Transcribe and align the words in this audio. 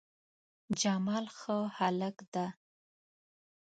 جمال 0.79 1.25
ښه 1.37 1.57
هلک 1.77 2.17
ده 2.33 2.45